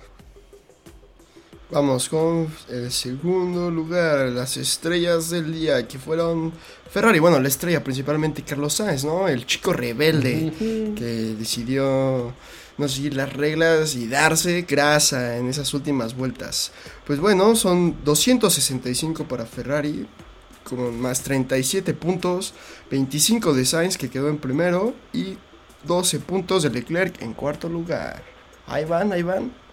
Vamos 1.69 2.07
con 2.07 2.47
el 2.69 2.89
segundo 2.93 3.69
lugar, 3.69 4.29
las 4.29 4.55
estrellas 4.55 5.29
del 5.29 5.53
día, 5.53 5.86
que 5.86 6.00
fueron 6.00 6.53
Ferrari, 6.89 7.19
bueno, 7.19 7.41
la 7.41 7.50
estrella 7.50 7.83
principalmente 7.83 8.41
Carlos 8.41 8.75
Sainz, 8.75 9.03
¿no? 9.03 9.27
El 9.27 9.45
chico 9.45 9.74
rebelde 9.74 10.53
que 10.95 11.36
decidió 11.38 12.33
no 12.77 12.88
seguir 12.88 13.15
las 13.15 13.33
reglas 13.33 13.95
y 13.95 14.07
darse 14.07 14.62
grasa 14.62 15.36
en 15.36 15.50
esas 15.50 15.74
últimas 15.74 16.15
vueltas. 16.15 16.71
Pues 17.05 17.19
bueno, 17.19 17.53
son 17.57 17.97
265 18.05 19.25
para 19.25 19.45
Ferrari 19.45 20.07
con 20.63 20.97
más 21.01 21.21
37 21.21 21.93
puntos, 21.93 22.53
25 22.89 23.53
de 23.53 23.65
Sainz 23.65 23.97
que 23.97 24.09
quedó 24.09 24.29
en 24.29 24.38
primero 24.38 24.93
y 25.12 25.38
12 25.83 26.19
puntos 26.19 26.63
de 26.63 26.69
Leclerc 26.69 27.21
en 27.21 27.33
cuarto 27.33 27.67
lugar. 27.67 28.24
Ahí 28.67 28.86
van, 28.86 29.12
ahí 29.12 29.21
van. 29.21 29.66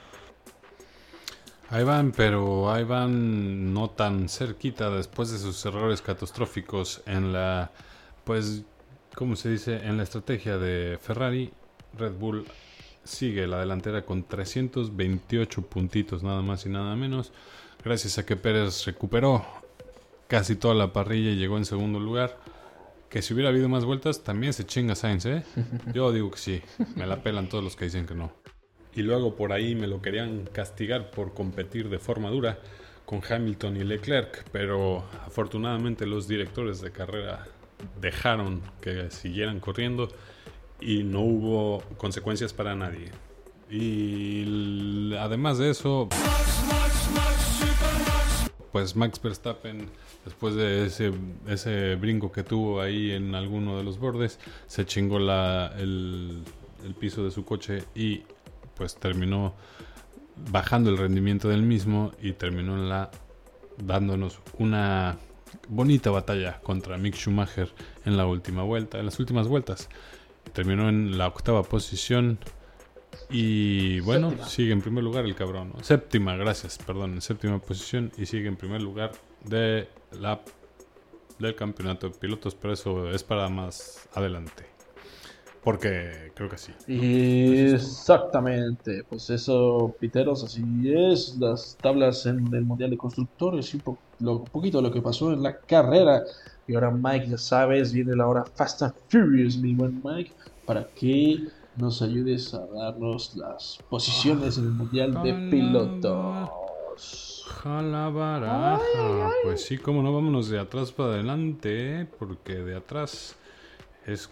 Ahí 1.75 1.83
van, 1.83 2.12
pero 2.12 2.73
ahí 2.73 2.85
van 2.85 3.75
no 3.75 3.90
tan 3.90 4.28
cerquita 4.28 4.90
después 4.90 5.33
de 5.33 5.38
sus 5.38 5.66
errores 5.66 6.02
catastróficos 6.02 7.02
en 7.04 7.33
la, 7.33 7.73
pues, 8.23 8.62
¿cómo 9.16 9.35
se 9.35 9.50
dice? 9.50 9.85
En 9.85 9.97
la 9.97 10.04
estrategia 10.04 10.57
de 10.57 11.00
Ferrari, 11.02 11.52
Red 11.99 12.12
Bull 12.12 12.47
sigue 13.02 13.49
la 13.49 13.59
delantera 13.59 14.04
con 14.07 14.23
328 14.23 15.62
puntitos 15.62 16.23
nada 16.23 16.43
más 16.43 16.64
y 16.64 16.69
nada 16.69 16.95
menos, 16.95 17.33
gracias 17.85 18.19
a 18.19 18.25
que 18.25 18.37
Pérez 18.37 18.85
recuperó 18.85 19.45
casi 20.28 20.54
toda 20.54 20.75
la 20.75 20.93
parrilla 20.93 21.33
y 21.33 21.37
llegó 21.37 21.59
en 21.59 21.64
segundo 21.64 21.99
lugar. 21.99 22.38
Que 23.11 23.21
si 23.21 23.35
hubiera 23.35 23.50
habido 23.50 23.69
más 23.69 23.85
vueltas, 23.85 24.23
también 24.23 24.52
se 24.52 24.64
chinga 24.64 24.95
Sainz, 24.95 25.26
¿eh? 25.26 25.43
Yo 25.93 26.12
digo 26.12 26.31
que 26.31 26.38
sí, 26.38 26.62
me 26.95 27.04
la 27.04 27.21
pelan 27.21 27.49
todos 27.49 27.64
los 27.64 27.75
que 27.75 27.87
dicen 27.87 28.07
que 28.07 28.14
no 28.14 28.43
y 28.94 29.02
luego 29.02 29.34
por 29.34 29.52
ahí 29.52 29.74
me 29.74 29.86
lo 29.86 30.00
querían 30.00 30.48
castigar 30.52 31.10
por 31.10 31.34
competir 31.34 31.88
de 31.88 31.98
forma 31.98 32.30
dura 32.30 32.58
con 33.04 33.20
Hamilton 33.28 33.76
y 33.76 33.84
Leclerc, 33.84 34.44
pero 34.50 35.04
afortunadamente 35.26 36.06
los 36.06 36.26
directores 36.26 36.80
de 36.80 36.90
carrera 36.90 37.46
dejaron 38.00 38.62
que 38.80 39.10
siguieran 39.10 39.60
corriendo 39.60 40.08
y 40.80 41.02
no 41.02 41.20
hubo 41.20 41.82
consecuencias 41.96 42.52
para 42.52 42.74
nadie. 42.74 43.10
Y 43.70 45.14
además 45.16 45.58
de 45.58 45.70
eso, 45.70 46.08
pues 48.72 48.96
Max 48.96 49.20
Verstappen, 49.22 49.88
después 50.24 50.54
de 50.54 50.86
ese, 50.86 51.12
ese 51.48 51.96
brinco 51.96 52.30
que 52.30 52.42
tuvo 52.42 52.80
ahí 52.80 53.10
en 53.10 53.34
alguno 53.34 53.76
de 53.76 53.84
los 53.84 53.98
bordes, 53.98 54.38
se 54.66 54.86
chingó 54.86 55.18
la, 55.18 55.74
el, 55.78 56.42
el 56.84 56.94
piso 56.94 57.24
de 57.24 57.30
su 57.30 57.44
coche 57.44 57.84
y 57.94 58.22
pues 58.76 58.97
terminó 58.97 59.54
bajando 60.50 60.90
el 60.90 60.99
rendimiento 60.99 61.49
del 61.49 61.62
mismo 61.62 62.12
y 62.21 62.33
terminó 62.33 62.75
en 62.75 62.88
la 62.88 63.11
dándonos 63.78 64.40
una 64.59 65.16
bonita 65.69 66.11
batalla 66.11 66.61
contra 66.61 66.99
Mick 66.99 67.14
Schumacher 67.14 67.71
en 68.04 68.16
la 68.16 68.26
última 68.26 68.62
vuelta, 68.62 68.99
en 68.99 69.07
las 69.07 69.19
últimas 69.19 69.49
vueltas. 69.49 69.88
Terminó 70.52 70.88
en 70.88 71.16
la 71.16 71.28
octava 71.28 71.62
posición 71.62 72.38
y 73.31 74.00
bueno, 74.00 74.33
sigue 74.47 74.73
en 74.73 74.83
primer 74.83 75.02
lugar 75.02 75.25
el 75.25 75.35
cabrón. 75.35 75.73
Séptima, 75.83 76.37
gracias, 76.37 76.78
perdón, 76.78 77.14
en 77.14 77.21
séptima 77.21 77.59
posición 77.59 78.12
y 78.16 78.26
sigue 78.26 78.49
en 78.49 78.57
primer 78.57 78.83
lugar 78.83 79.12
de 79.45 79.88
la 80.12 80.40
del 81.38 81.54
campeonato 81.54 82.09
de 82.09 82.14
pilotos, 82.16 82.54
pero 82.54 82.75
eso 82.75 83.11
es 83.11 83.25
para 83.25 83.49
más 83.49 84.09
adelante. 84.14 84.74
Porque 85.64 86.30
creo 86.35 86.50
que 86.50 86.59
sí. 86.59 86.73
Exactamente, 86.87 89.02
pues 89.09 89.30
eso, 89.30 89.97
Piteros, 89.99 90.44
así 90.44 90.62
es. 90.85 91.38
Las 91.38 91.78
tablas 91.80 92.26
en 92.26 92.52
el 92.52 92.66
Mundial 92.66 92.90
de 92.90 92.99
Constructores 92.99 93.73
y 93.73 93.80
un 93.83 93.97
lo, 94.21 94.44
poquito 94.44 94.83
lo 94.83 94.92
que 94.92 95.00
pasó 95.00 95.33
en 95.33 95.42
la 95.42 95.59
carrera. 95.59 96.23
Y 96.66 96.75
ahora, 96.75 96.90
Mike, 96.90 97.28
ya 97.28 97.38
sabes, 97.38 97.94
viene 97.94 98.14
la 98.14 98.28
hora 98.28 98.44
Fast 98.44 98.83
and 98.83 98.92
Furious, 99.09 99.56
mi 99.56 99.75
buen 99.75 100.02
Mike, 100.04 100.35
para 100.66 100.87
que 100.94 101.49
nos 101.76 102.02
ayudes 102.02 102.52
a 102.52 102.66
darnos 102.66 103.35
las 103.35 103.78
posiciones 103.88 104.59
en 104.59 104.64
el 104.64 104.73
Mundial 104.73 105.14
de 105.23 105.33
Pilotos. 105.50 106.50
Jala 107.62 108.11
baraja. 108.11 109.30
Pues 109.42 109.64
sí, 109.64 109.78
como 109.78 110.02
no, 110.02 110.12
vámonos 110.12 110.50
de 110.50 110.59
atrás 110.59 110.92
para 110.92 111.14
adelante, 111.14 112.06
porque 112.18 112.56
de 112.56 112.76
atrás 112.76 113.37
es 114.06 114.28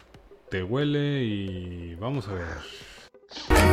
te 0.52 0.62
huele 0.62 1.24
y 1.24 1.94
vamos 1.94 2.28
a 2.28 2.34
ver. 2.34 3.71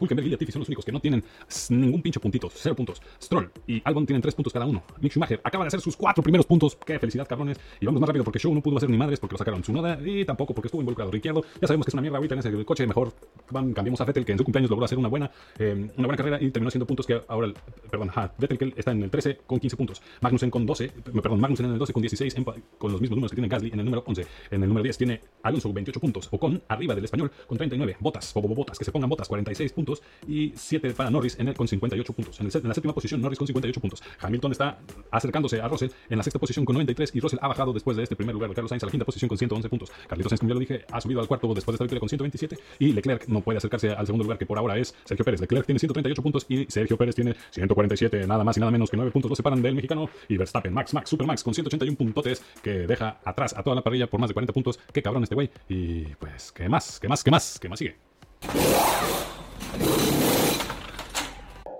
Hulkenberg 0.00 0.26
y 0.26 0.30
Latifi 0.30 0.52
son 0.52 0.60
los 0.60 0.68
únicos 0.68 0.84
que 0.84 0.92
no 0.92 1.00
tienen 1.00 1.22
ningún 1.70 2.02
pinche 2.02 2.20
puntito, 2.20 2.50
cero 2.52 2.74
puntos. 2.74 3.00
Stroll 3.22 3.50
y 3.66 3.80
Albon 3.84 4.06
tienen 4.06 4.22
tres 4.22 4.34
puntos 4.34 4.52
cada 4.52 4.66
uno. 4.66 4.82
Mick 5.00 5.12
Schumacher 5.12 5.40
acaba 5.44 5.64
de 5.64 5.68
hacer 5.68 5.80
sus 5.80 5.96
cuatro 5.96 6.22
primeros 6.22 6.46
puntos. 6.46 6.76
Qué 6.84 6.98
felicidad, 6.98 7.26
cabrones. 7.28 7.58
Y 7.80 7.86
vamos 7.86 8.00
más 8.00 8.08
rápido 8.08 8.24
porque 8.24 8.38
Show 8.38 8.54
no 8.54 8.60
pudo 8.60 8.76
hacer 8.76 8.90
ni 8.90 8.96
madres 8.96 9.20
porque 9.20 9.34
lo 9.34 9.38
sacaron 9.38 9.62
su 9.64 9.72
noda 9.72 9.98
y 10.04 10.24
tampoco 10.24 10.54
porque 10.54 10.68
estuvo 10.68 10.80
involucrado. 10.80 11.10
Ricciardo, 11.10 11.44
ya 11.60 11.66
sabemos 11.66 11.86
que 11.86 11.90
es 11.90 11.94
una 11.94 12.02
mierda 12.02 12.18
ahorita 12.18 12.34
en 12.34 12.40
ese 12.40 12.64
coche. 12.64 12.86
Mejor 12.86 13.12
van, 13.50 13.72
cambiamos 13.72 14.00
a 14.00 14.04
Vettel 14.04 14.24
que 14.24 14.32
en 14.32 14.38
su 14.38 14.44
cumpleaños 14.44 14.70
logró 14.70 14.84
hacer 14.84 14.98
una 14.98 15.08
buena, 15.08 15.30
eh, 15.58 15.90
una 15.96 16.06
buena 16.06 16.16
carrera 16.16 16.38
y 16.40 16.50
terminó 16.50 16.68
haciendo 16.68 16.86
puntos 16.86 17.06
que 17.06 17.20
ahora, 17.28 17.52
perdón, 17.90 18.10
Vettel 18.38 18.58
que 18.58 18.74
está 18.76 18.92
en 18.92 19.02
el 19.02 19.10
13 19.10 19.40
con 19.46 19.60
15 19.60 19.76
puntos. 19.76 20.02
Magnussen 20.20 20.50
con 20.50 20.66
12, 20.66 20.88
perdón, 20.88 21.40
Magnussen 21.40 21.66
en 21.66 21.72
el 21.72 21.78
12 21.78 21.92
con 21.92 22.02
16, 22.02 22.36
con 22.78 22.92
los 22.92 23.00
mismos 23.00 23.16
números 23.16 23.30
que 23.30 23.36
tiene 23.36 23.48
Gasly 23.48 23.70
en 23.72 23.78
el 23.80 23.84
número 23.84 24.04
11. 24.06 24.26
En 24.50 24.62
el 24.62 24.68
número 24.68 24.84
10 24.84 24.98
tiene 24.98 25.20
Alonso 25.42 25.72
28 25.72 26.00
puntos. 26.00 26.28
O 26.30 26.38
con 26.38 26.62
arriba 26.68 26.94
del 26.94 27.04
español 27.04 27.30
con 27.46 27.58
39. 27.58 27.96
Botas, 28.00 28.32
bobo, 28.34 28.54
botas, 28.54 28.78
que 28.78 28.84
se 28.84 28.92
pongan 28.92 29.08
botas 29.08 29.28
46 29.28 29.72
puntos 29.72 29.89
y 30.26 30.52
7 30.54 30.92
para 30.92 31.10
Norris 31.10 31.38
en 31.38 31.48
el 31.48 31.54
con 31.54 31.68
58 31.68 32.12
puntos. 32.12 32.40
En, 32.40 32.46
la 32.46 32.74
séptima 32.74 32.94
posición, 32.94 33.20
Norris 33.20 33.38
con 33.38 33.46
58 33.46 33.80
puntos. 33.80 34.02
Hamilton 34.20 34.52
está 34.52 34.78
acercándose 35.10 35.60
a 35.60 35.68
Russell 35.68 35.90
en 36.08 36.18
la 36.18 36.22
sexta 36.22 36.38
posición 36.38 36.64
con 36.64 36.74
93 36.74 37.14
y 37.14 37.20
Russell 37.20 37.38
ha 37.42 37.48
bajado 37.48 37.72
después 37.72 37.96
de 37.96 38.02
este 38.04 38.16
primer 38.16 38.34
lugar 38.34 38.52
Carlos 38.54 38.68
Sainz 38.68 38.82
a 38.82 38.86
la 38.86 38.90
quinta 38.90 39.04
posición 39.04 39.28
con 39.28 39.38
111 39.38 39.68
puntos. 39.68 39.90
Carlitos 40.08 40.30
Sainz, 40.30 40.40
como 40.40 40.50
ya 40.50 40.54
lo 40.54 40.60
dije, 40.60 40.84
ha 40.90 41.00
subido 41.00 41.20
al 41.20 41.28
cuarto 41.28 41.52
después 41.54 41.72
de 41.72 41.76
esta 41.76 41.84
victoria 41.84 42.00
con 42.00 42.08
127 42.08 42.58
y 42.78 42.92
Leclerc 42.92 43.28
no 43.28 43.40
puede 43.40 43.58
acercarse 43.58 43.90
al 43.90 44.06
segundo 44.06 44.24
lugar 44.24 44.38
que 44.38 44.46
por 44.46 44.58
ahora 44.58 44.78
es 44.78 44.94
Sergio 45.04 45.24
Pérez. 45.24 45.40
Leclerc 45.40 45.66
tiene 45.66 45.78
138 45.78 46.22
puntos 46.22 46.46
y 46.48 46.66
Sergio 46.66 46.96
Pérez 46.96 47.14
tiene 47.14 47.34
147, 47.50 48.26
nada 48.26 48.44
más 48.44 48.56
y 48.56 48.60
nada 48.60 48.70
menos 48.70 48.90
que 48.90 48.96
9 48.96 49.10
puntos 49.10 49.30
lo 49.30 49.36
separan 49.36 49.62
del 49.62 49.74
mexicano 49.74 50.08
y 50.28 50.36
Verstappen, 50.36 50.72
Max, 50.72 50.94
Max, 50.94 51.10
Super 51.10 51.26
Max 51.26 51.42
con 51.42 51.54
181 51.54 51.96
puntotes 51.96 52.42
que 52.62 52.86
deja 52.86 53.20
atrás 53.24 53.54
a 53.56 53.62
toda 53.62 53.76
la 53.76 53.82
parrilla 53.82 54.06
por 54.08 54.20
más 54.20 54.28
de 54.28 54.34
40 54.34 54.52
puntos. 54.52 54.78
Qué 54.92 55.02
cabrón 55.02 55.22
este 55.22 55.34
güey. 55.34 55.50
Y 55.68 56.02
pues, 56.16 56.52
¿qué 56.52 56.68
más? 56.68 57.00
¿Qué 57.00 57.08
más? 57.08 57.24
¿Qué 57.24 57.30
más? 57.30 57.58
¿Qué 57.58 57.68
más 57.68 57.78
sigue? 57.78 57.96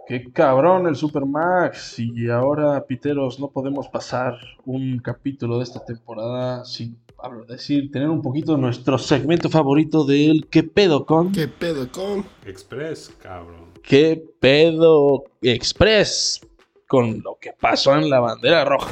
Qué 0.06 0.32
cabrón 0.32 0.88
el 0.88 0.96
Super 0.96 1.24
Max. 1.24 1.98
Y 1.98 2.28
ahora, 2.30 2.84
Piteros, 2.84 3.38
no 3.38 3.48
podemos 3.48 3.86
pasar 3.88 4.36
un 4.64 4.98
capítulo 4.98 5.58
de 5.58 5.62
esta 5.64 5.84
temporada 5.84 6.64
sin 6.64 6.98
hablo, 7.22 7.44
decir, 7.44 7.90
tener 7.92 8.08
un 8.08 8.22
poquito 8.22 8.56
nuestro 8.56 8.98
segmento 8.98 9.48
favorito 9.48 10.04
del 10.04 10.46
¿Qué 10.50 10.62
pedo 10.62 11.06
con? 11.06 11.32
¿Qué 11.32 11.48
pedo 11.48 11.90
con? 11.92 12.24
Express, 12.46 13.12
cabrón. 13.22 13.66
¿Qué 13.82 14.22
pedo 14.40 15.24
Express? 15.42 16.40
Con 16.88 17.20
lo 17.20 17.38
que 17.40 17.52
pasó 17.52 17.96
en 17.96 18.10
la 18.10 18.18
bandera 18.18 18.64
roja. 18.64 18.90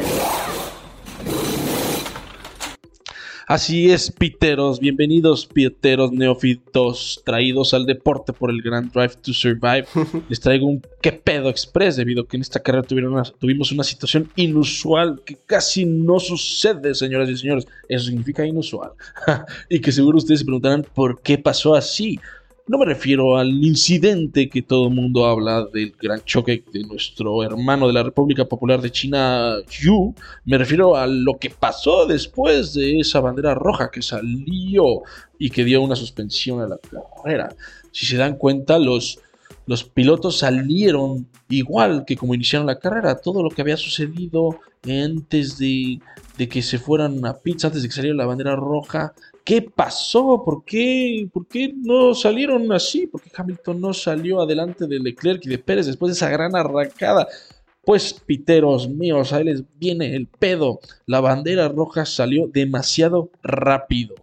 Así 3.49 3.91
es, 3.91 4.11
piteros, 4.11 4.79
bienvenidos, 4.79 5.47
piteros 5.47 6.13
neófitos, 6.13 7.23
traídos 7.25 7.73
al 7.73 7.87
deporte 7.87 8.35
por 8.35 8.51
el 8.51 8.61
Grand 8.61 8.93
Drive 8.93 9.15
to 9.23 9.33
Survive. 9.33 9.87
Les 10.29 10.39
traigo 10.39 10.67
un 10.67 10.83
qué 11.01 11.13
pedo 11.13 11.49
express, 11.49 11.97
debido 11.97 12.21
a 12.21 12.29
que 12.29 12.37
en 12.37 12.43
esta 12.43 12.61
carrera 12.61 12.87
tuvimos 12.87 13.73
una 13.73 13.85
situación 13.85 14.31
inusual 14.37 15.23
que 15.25 15.39
casi 15.47 15.87
no 15.87 16.21
sucede, 16.21 16.95
señoras 16.95 17.31
y 17.31 17.39
señores. 17.39 17.67
Eso 17.89 18.05
significa 18.05 18.45
inusual. 18.45 18.91
y 19.71 19.81
que 19.81 19.93
seguro 19.93 20.19
ustedes 20.19 20.41
se 20.41 20.45
preguntarán 20.45 20.85
por 20.95 21.23
qué 21.23 21.39
pasó 21.39 21.75
así. 21.75 22.21
No 22.69 22.77
me 22.77 22.85
refiero 22.85 23.39
al 23.39 23.65
incidente 23.65 24.51
que 24.51 24.61
todo 24.61 24.89
el 24.89 24.95
mundo 24.95 25.25
habla 25.25 25.65
del 25.73 25.95
gran 25.99 26.21
choque 26.27 26.63
de 26.71 26.85
nuestro 26.85 27.43
hermano 27.43 27.87
de 27.87 27.95
la 27.95 28.03
República 28.03 28.45
Popular 28.45 28.83
de 28.83 28.93
China, 28.93 29.57
Yu. 29.71 30.15
Me 30.45 30.59
refiero 30.59 30.95
a 30.95 31.07
lo 31.07 31.39
que 31.39 31.49
pasó 31.49 32.05
después 32.05 32.75
de 32.75 33.01
esa 33.01 33.21
bandera 33.21 33.55
roja 33.55 33.91
que 33.91 34.03
salió 34.03 35.01
y 35.39 35.49
que 35.49 35.65
dio 35.65 35.81
una 35.81 35.97
suspensión 35.97 36.61
a 36.61 36.69
la 36.69 36.77
carrera. 36.77 37.49
Si 37.91 38.05
se 38.05 38.19
dan 38.19 38.37
cuenta, 38.37 38.79
los, 38.79 39.19
los 39.65 39.85
pilotos 39.85 40.37
salieron 40.37 41.27
igual 41.49 42.05
que 42.07 42.19
como 42.19 42.35
iniciaron 42.35 42.67
la 42.67 42.79
carrera. 42.79 43.19
Todo 43.19 43.43
lo 43.43 43.49
que 43.49 43.63
había 43.63 43.79
sucedido 43.79 44.61
antes 44.85 45.57
de, 45.57 46.01
de 46.37 46.49
que 46.51 46.61
se 46.61 46.79
fueran 46.79 47.25
a 47.25 47.39
pizza, 47.39 47.69
antes 47.69 47.83
de 47.83 47.89
que 47.89 47.95
saliera 47.95 48.15
la 48.15 48.27
bandera 48.27 48.57
roja, 48.57 49.15
¿Qué 49.49 49.63
pasó? 49.63 50.43
¿Por 50.45 50.63
qué? 50.63 51.27
¿Por 51.33 51.47
qué 51.49 51.73
no 51.75 52.15
salieron 52.15 52.71
así? 52.71 53.07
¿Por 53.07 53.23
qué 53.23 53.31
Hamilton 53.35 53.81
no 53.81 53.95
salió 53.95 54.43
adelante 54.43 54.87
de 54.87 55.01
Leclerc 55.01 55.43
y 55.47 55.49
de 55.49 55.57
Pérez 55.57 55.87
después 55.87 56.11
de 56.11 56.17
esa 56.17 56.29
gran 56.29 56.55
arrancada? 56.55 57.27
Pues, 57.83 58.13
piteros 58.13 58.91
míos, 58.91 59.33
ahí 59.33 59.45
les 59.45 59.63
viene 59.79 60.15
el 60.15 60.27
pedo. 60.27 60.81
La 61.07 61.21
bandera 61.21 61.67
roja 61.69 62.05
salió 62.05 62.47
demasiado 62.47 63.31
rápido. 63.43 64.17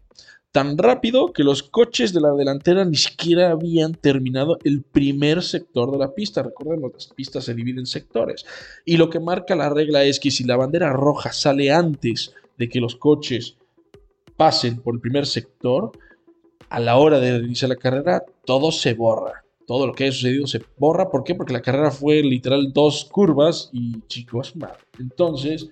Tan 0.52 0.78
rápido 0.78 1.34
que 1.34 1.44
los 1.44 1.64
coches 1.64 2.14
de 2.14 2.22
la 2.22 2.32
delantera 2.34 2.86
ni 2.86 2.96
siquiera 2.96 3.50
habían 3.50 3.96
terminado 3.96 4.60
el 4.64 4.84
primer 4.84 5.42
sector 5.42 5.90
de 5.90 5.98
la 5.98 6.14
pista. 6.14 6.44
Recordemos, 6.44 6.94
las 6.94 7.08
pistas 7.08 7.46
se 7.46 7.56
dividen 7.56 7.80
en 7.80 7.86
sectores. 7.88 8.46
Y 8.86 8.98
lo 8.98 9.10
que 9.10 9.20
marca 9.20 9.56
la 9.56 9.70
regla 9.70 10.04
es 10.04 10.20
que 10.20 10.30
si 10.30 10.44
la 10.44 10.56
bandera 10.56 10.94
roja 10.94 11.34
sale 11.34 11.72
antes 11.72 12.32
de 12.60 12.70
que 12.70 12.80
los 12.80 12.96
coches 12.96 13.58
pasen 14.38 14.82
por 14.82 14.96
el 14.96 15.02
primer 15.02 15.26
sector, 15.26 15.92
a 16.70 16.80
la 16.80 16.98
hora 16.98 17.20
de 17.20 17.38
iniciar 17.38 17.70
la 17.70 17.76
carrera, 17.76 18.24
todo 18.46 18.72
se 18.72 18.94
borra. 18.94 19.44
todo 19.68 19.88
lo 19.88 19.94
que 19.94 20.04
haya 20.04 20.14
sucedido 20.14 20.46
se 20.46 20.62
borra. 20.78 21.10
¿Por 21.10 21.24
qué? 21.24 21.34
Porque 21.34 21.54
la 21.54 21.62
carrera 21.62 21.90
fue 21.90 22.22
literal 22.22 22.72
dos 22.72 23.06
curvas 23.06 23.70
y 23.74 24.00
chicos, 24.08 24.56
madre. 24.56 24.78
Entonces, 25.00 25.70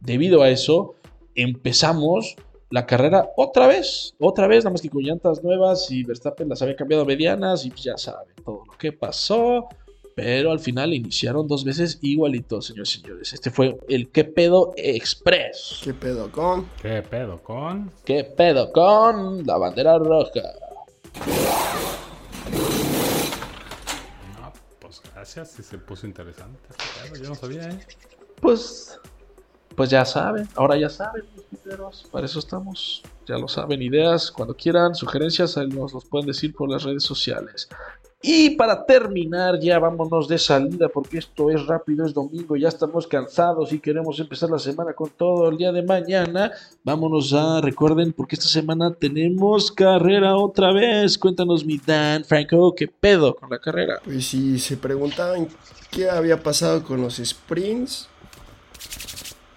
debido 0.00 0.42
a 0.42 0.48
eso, 0.48 0.94
empezamos 1.34 2.36
la 2.70 2.86
carrera 2.86 3.28
otra 3.36 3.66
vez, 3.66 4.14
otra 4.18 4.46
vez, 4.46 4.64
nada 4.64 4.72
más 4.72 4.80
que 4.80 4.88
con 4.88 5.02
llantas 5.02 5.42
nuevas 5.42 5.90
y 5.90 6.04
Verstappen 6.04 6.48
las 6.48 6.62
había 6.62 6.76
cambiado 6.76 7.04
medianas 7.04 7.66
y 7.66 7.70
pues 7.70 7.82
ya 7.82 7.96
saben 7.96 8.34
todo 8.44 8.62
lo 8.64 8.72
que 8.78 8.92
pasó. 8.92 9.68
Pero 10.14 10.52
al 10.52 10.60
final 10.60 10.92
iniciaron 10.92 11.48
dos 11.48 11.64
veces 11.64 11.98
igualitos, 12.02 12.66
señores 12.66 12.96
y 12.96 13.00
señores. 13.00 13.32
Este 13.32 13.50
fue 13.50 13.78
el 13.88 14.10
¿Qué 14.10 14.24
pedo 14.24 14.72
Express? 14.76 15.80
¿Qué 15.82 15.94
pedo 15.94 16.30
con? 16.30 16.68
¿Qué 16.80 17.02
pedo 17.02 17.42
con? 17.42 17.90
¿Qué 18.04 18.24
pedo 18.24 18.70
con 18.72 19.46
la 19.46 19.56
bandera 19.56 19.98
roja? 19.98 20.42
No, 24.38 24.52
pues 24.80 25.00
gracias, 25.14 25.52
si 25.52 25.62
se 25.62 25.78
puso 25.78 26.06
interesante. 26.06 26.58
este 26.70 27.10
pedo, 27.10 27.22
Yo 27.22 27.28
no 27.30 27.34
sabía, 27.34 27.70
¿eh? 27.70 27.78
Pues, 28.40 28.98
pues 29.76 29.88
ya 29.88 30.04
saben, 30.04 30.48
ahora 30.56 30.76
ya 30.76 30.90
saben, 30.90 31.24
mis 31.34 31.44
piteros, 31.44 32.06
para 32.10 32.26
eso 32.26 32.38
estamos. 32.38 33.02
Ya 33.26 33.38
lo 33.38 33.48
saben, 33.48 33.80
ideas, 33.80 34.30
cuando 34.30 34.54
quieran, 34.54 34.94
sugerencias, 34.94 35.56
nos 35.56 35.94
los 35.94 36.04
pueden 36.04 36.26
decir 36.26 36.52
por 36.54 36.68
las 36.68 36.82
redes 36.82 37.04
sociales. 37.04 37.68
Y 38.24 38.50
para 38.50 38.86
terminar, 38.86 39.58
ya 39.58 39.80
vámonos 39.80 40.28
de 40.28 40.38
salida, 40.38 40.88
porque 40.88 41.18
esto 41.18 41.50
es 41.50 41.66
rápido, 41.66 42.06
es 42.06 42.14
domingo, 42.14 42.56
ya 42.56 42.68
estamos 42.68 43.08
cansados 43.08 43.72
y 43.72 43.80
queremos 43.80 44.20
empezar 44.20 44.48
la 44.48 44.60
semana 44.60 44.92
con 44.92 45.10
todo 45.10 45.48
el 45.48 45.56
día 45.56 45.72
de 45.72 45.82
mañana. 45.82 46.52
Vámonos 46.84 47.32
a, 47.32 47.60
recuerden, 47.60 48.12
porque 48.12 48.36
esta 48.36 48.46
semana 48.46 48.94
tenemos 48.94 49.72
carrera 49.72 50.36
otra 50.36 50.72
vez. 50.72 51.18
Cuéntanos, 51.18 51.64
mi 51.64 51.78
Dan, 51.78 52.24
Franco, 52.24 52.72
¿qué 52.76 52.86
pedo 52.86 53.34
con 53.34 53.50
la 53.50 53.58
carrera? 53.58 53.98
Pues 54.04 54.24
si 54.28 54.60
se 54.60 54.76
preguntaban 54.76 55.48
qué 55.90 56.08
había 56.08 56.40
pasado 56.40 56.84
con 56.84 57.02
los 57.02 57.16
sprints, 57.16 58.08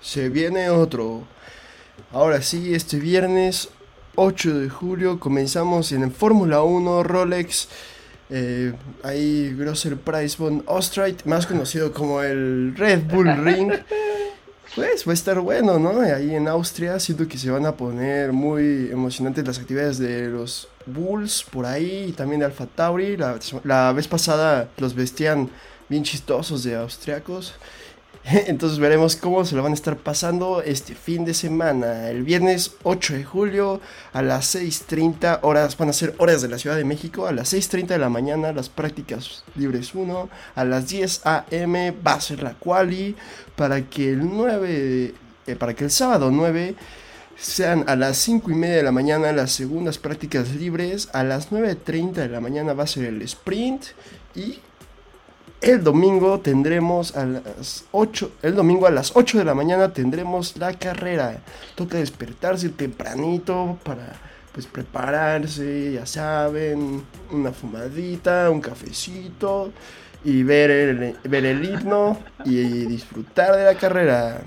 se 0.02 0.30
viene 0.30 0.72
otro. 0.72 1.22
Ahora 2.12 2.42
sí, 2.42 2.74
este 2.74 2.98
viernes 2.98 3.70
8 4.16 4.58
de 4.58 4.70
julio 4.70 5.20
comenzamos 5.20 5.92
en 5.92 6.02
el 6.02 6.12
Fórmula 6.12 6.64
1 6.64 7.04
Rolex. 7.04 7.68
Eh, 8.30 8.74
ahí 9.04 9.54
Grosser 9.58 9.98
Price 9.98 10.36
von 10.38 10.64
Ostreit, 10.66 11.24
más 11.26 11.46
conocido 11.46 11.92
como 11.94 12.22
el 12.22 12.76
Red 12.76 13.04
Bull 13.04 13.36
Ring. 13.44 13.72
Pues 14.76 15.08
va 15.08 15.12
a 15.12 15.14
estar 15.14 15.40
bueno, 15.40 15.80
¿no? 15.80 16.02
Ahí 16.02 16.36
en 16.36 16.50
Austria 16.50 17.00
siento 17.00 17.28
que 17.28 17.38
se 17.38 17.50
van 17.50 17.66
a 17.66 17.78
poner 17.78 18.34
muy 18.34 18.90
emocionantes 18.92 19.48
las 19.48 19.60
actividades 19.60 20.00
de 20.00 20.28
los 20.28 20.68
Bulls 20.86 21.46
por 21.50 21.66
ahí 21.66 22.08
y 22.10 22.12
también 22.12 22.40
de 22.40 22.48
Alfa 22.48 22.66
Tauri. 22.66 23.16
La, 23.16 23.40
la 23.64 23.94
vez 23.94 24.08
pasada 24.08 24.68
los 24.78 24.94
vestían 24.94 25.50
bien 25.88 26.04
chistosos 26.04 26.64
de 26.64 26.76
austriacos. 26.76 27.54
Entonces 28.48 28.80
veremos 28.80 29.16
cómo 29.16 29.46
se 29.46 29.56
lo 29.56 29.62
van 29.62 29.74
a 29.74 29.76
estar 29.76 29.98
pasando 29.98 30.64
este 30.64 30.96
fin 30.96 31.26
de 31.26 31.36
semana. 31.36 32.10
El 32.10 32.24
viernes 32.24 32.72
8 32.82 33.14
de 33.14 33.24
julio 33.24 33.82
a 34.14 34.24
las 34.24 34.56
6.30 34.56 35.40
horas, 35.44 35.78
van 35.78 35.90
a 35.90 35.94
ser 35.94 36.16
horas 36.18 36.42
de 36.42 36.48
la 36.48 36.58
Ciudad 36.58 36.76
de 36.76 36.86
México. 36.86 37.28
A 37.28 37.32
las 37.32 37.54
6.30 37.54 37.88
de 37.88 37.98
la 38.00 38.10
mañana 38.10 38.52
las 38.52 38.70
prácticas 38.70 39.44
libres 39.56 39.94
1. 39.94 40.30
A 40.56 40.66
las 40.66 40.90
10 40.90 41.22
a.m. 41.24 41.94
va 42.06 42.14
a 42.14 42.22
ser 42.22 42.42
la 42.42 42.56
quali 42.56 43.16
para 43.56 43.88
que 43.88 44.10
el 44.10 44.28
9, 44.28 45.14
eh, 45.46 45.56
para 45.56 45.76
que 45.76 45.84
el 45.84 45.92
sábado 45.92 46.32
9 46.32 46.76
sean 47.38 47.84
a 47.88 47.96
las 47.96 48.18
5 48.18 48.50
y 48.50 48.56
media 48.56 48.78
de 48.78 48.84
la 48.84 48.92
mañana 48.92 49.32
las 49.34 49.52
segundas 49.52 50.00
prácticas 50.00 50.56
libres. 50.56 51.10
A 51.14 51.24
las 51.24 51.52
9.30 51.52 52.14
de 52.14 52.30
la 52.30 52.42
mañana 52.42 52.74
va 52.74 52.86
a 52.86 52.88
ser 52.88 53.06
el 53.06 53.22
sprint 53.22 53.84
y 54.34 54.62
el 55.66 55.84
domingo 55.84 56.40
tendremos 56.42 57.16
a 57.18 57.26
las 57.26 57.86
8, 57.92 58.34
el 58.44 58.54
domingo 58.54 58.86
a 58.86 58.92
las 58.92 59.16
8 59.16 59.40
de 59.40 59.46
la 59.46 59.56
mañana 59.56 59.92
tendremos 59.92 60.58
la 60.58 60.74
carrera. 60.74 61.40
Toca 61.74 61.98
despertarse 61.98 62.70
tempranito 62.70 63.80
para 63.84 64.14
pues 64.54 64.68
prepararse, 64.68 65.94
ya 65.94 66.06
saben, 66.06 67.04
una 67.32 67.52
fumadita, 67.52 68.52
un 68.52 68.62
cafecito 68.62 69.72
y 70.24 70.44
ver 70.44 70.70
el, 70.70 71.16
ver 71.24 71.46
el 71.46 71.66
himno 71.66 72.20
y 72.46 72.86
disfrutar 72.86 73.56
de 73.56 73.66
la 73.66 73.74
carrera. 73.74 74.42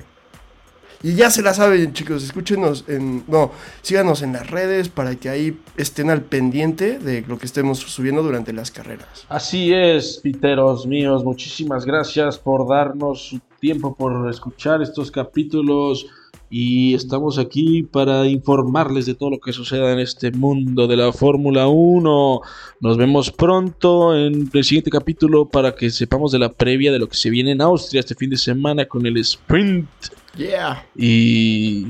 Y 1.03 1.15
ya 1.15 1.31
se 1.31 1.43
la 1.43 1.55
saben, 1.55 1.93
chicos, 1.93 2.25
escúchenos 2.25 2.85
en. 2.89 3.25
No, 3.29 3.53
síganos 3.83 4.23
en 4.23 4.33
las 4.33 4.51
redes 4.51 4.89
para 4.89 5.15
que 5.15 5.29
ahí 5.29 5.57
estén 5.77 6.11
al 6.11 6.23
pendiente 6.23 6.99
de 6.99 7.23
lo 7.23 7.39
que 7.39 7.47
estemos 7.47 7.79
subiendo 7.79 8.23
durante 8.23 8.53
las 8.53 8.73
carreras. 8.73 9.25
Así 9.29 9.73
es, 9.73 10.19
piteros 10.19 10.87
míos, 10.87 11.25
muchísimas 11.25 11.85
gracias 11.85 12.39
por 12.39 12.69
darnos 12.69 13.29
su 13.29 13.41
tiempo, 13.61 13.95
por 13.95 14.29
escuchar 14.29 14.83
estos 14.83 15.11
capítulos 15.11 16.07
y 16.51 16.95
estamos 16.95 17.39
aquí 17.39 17.83
para 17.83 18.27
informarles 18.27 19.07
de 19.07 19.15
todo 19.15 19.31
lo 19.31 19.41
que 19.41 19.53
suceda 19.53 19.93
en 19.93 19.99
este 19.99 20.31
mundo 20.31 20.87
de 20.87 20.97
la 20.97 21.13
Fórmula 21.13 21.69
1. 21.69 22.41
Nos 22.81 22.97
vemos 22.97 23.31
pronto 23.31 24.17
en 24.17 24.51
el 24.53 24.65
siguiente 24.65 24.91
capítulo 24.91 25.47
para 25.47 25.75
que 25.75 25.91
sepamos 25.91 26.33
de 26.33 26.39
la 26.39 26.51
previa 26.51 26.91
de 26.91 26.99
lo 26.99 27.09
que 27.09 27.17
se 27.17 27.31
viene 27.31 27.53
en 27.53 27.61
Austria 27.61 28.01
este 28.01 28.15
fin 28.15 28.31
de 28.31 28.39
semana 28.39 28.87
con 28.87 29.05
el 29.05 29.17
sprint. 29.19 29.89
Yeah. 30.37 30.87
Y 30.97 31.89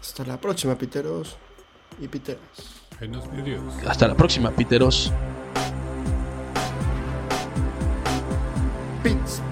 Hasta 0.00 0.24
la 0.24 0.40
próxima, 0.40 0.76
piteros 0.76 1.36
y 2.00 2.06
piteras. 2.08 2.40
En 3.00 3.12
los 3.12 3.30
vídeos. 3.30 3.62
hasta 3.86 4.08
la 4.08 4.16
próxima, 4.16 4.50
piteros. 4.50 5.12
Pits. 9.02 9.42